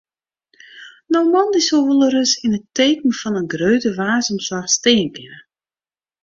No 1.11 1.19
moandei 1.31 1.61
soe 1.67 1.81
wolris 1.87 2.33
yn 2.45 2.57
it 2.57 2.65
teken 2.77 3.11
fan 3.19 3.39
in 3.41 3.51
grutte 3.53 3.89
waarsomslach 3.97 4.67
stean 4.77 5.07
kinne. 5.15 5.39